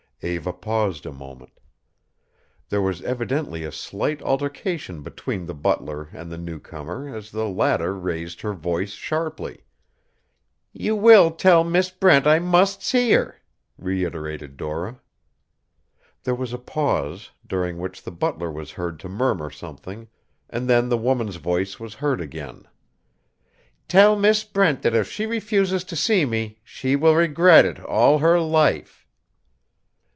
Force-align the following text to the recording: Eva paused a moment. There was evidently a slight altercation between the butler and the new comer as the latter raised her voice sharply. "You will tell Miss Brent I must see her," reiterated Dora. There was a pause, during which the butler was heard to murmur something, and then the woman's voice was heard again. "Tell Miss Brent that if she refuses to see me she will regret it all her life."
Eva 0.23 0.53
paused 0.53 1.07
a 1.07 1.11
moment. 1.11 1.59
There 2.69 2.79
was 2.79 3.01
evidently 3.01 3.63
a 3.63 3.71
slight 3.71 4.21
altercation 4.21 5.01
between 5.01 5.47
the 5.47 5.55
butler 5.55 6.09
and 6.13 6.31
the 6.31 6.37
new 6.37 6.59
comer 6.59 7.09
as 7.09 7.31
the 7.31 7.49
latter 7.49 7.95
raised 7.95 8.41
her 8.41 8.53
voice 8.53 8.91
sharply. 8.91 9.63
"You 10.73 10.95
will 10.95 11.31
tell 11.31 11.63
Miss 11.63 11.89
Brent 11.89 12.27
I 12.27 12.37
must 12.37 12.83
see 12.83 13.13
her," 13.13 13.37
reiterated 13.79 14.57
Dora. 14.57 15.01
There 16.23 16.35
was 16.35 16.53
a 16.53 16.59
pause, 16.59 17.31
during 17.47 17.79
which 17.79 18.03
the 18.03 18.11
butler 18.11 18.51
was 18.51 18.73
heard 18.73 18.99
to 18.99 19.09
murmur 19.09 19.49
something, 19.49 20.07
and 20.51 20.69
then 20.69 20.89
the 20.89 20.99
woman's 20.99 21.37
voice 21.37 21.79
was 21.79 21.95
heard 21.95 22.21
again. 22.21 22.67
"Tell 23.87 24.15
Miss 24.15 24.43
Brent 24.43 24.83
that 24.83 24.93
if 24.93 25.09
she 25.11 25.25
refuses 25.25 25.83
to 25.85 25.95
see 25.95 26.25
me 26.25 26.59
she 26.63 26.95
will 26.95 27.15
regret 27.15 27.65
it 27.65 27.79
all 27.79 28.19
her 28.19 28.39
life." 28.39 28.99